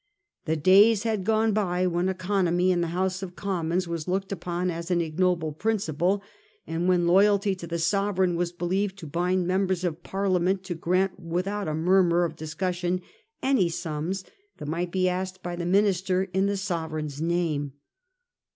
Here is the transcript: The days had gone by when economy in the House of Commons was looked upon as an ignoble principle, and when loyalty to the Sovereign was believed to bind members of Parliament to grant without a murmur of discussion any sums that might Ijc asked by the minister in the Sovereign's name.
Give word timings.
The 0.45 0.55
days 0.55 1.03
had 1.03 1.23
gone 1.23 1.53
by 1.53 1.85
when 1.85 2.09
economy 2.09 2.71
in 2.71 2.81
the 2.81 2.87
House 2.87 3.21
of 3.21 3.35
Commons 3.35 3.87
was 3.87 4.07
looked 4.07 4.31
upon 4.31 4.71
as 4.71 4.89
an 4.89 4.99
ignoble 4.99 5.51
principle, 5.51 6.23
and 6.65 6.87
when 6.89 7.05
loyalty 7.05 7.53
to 7.53 7.67
the 7.67 7.77
Sovereign 7.77 8.35
was 8.35 8.51
believed 8.51 8.97
to 8.97 9.05
bind 9.05 9.45
members 9.45 9.83
of 9.83 10.01
Parliament 10.01 10.63
to 10.63 10.73
grant 10.73 11.19
without 11.19 11.67
a 11.67 11.75
murmur 11.75 12.23
of 12.23 12.35
discussion 12.35 13.03
any 13.43 13.69
sums 13.69 14.23
that 14.57 14.67
might 14.67 14.91
Ijc 14.91 15.05
asked 15.05 15.43
by 15.43 15.55
the 15.55 15.67
minister 15.67 16.23
in 16.33 16.47
the 16.47 16.57
Sovereign's 16.57 17.21
name. 17.21 17.73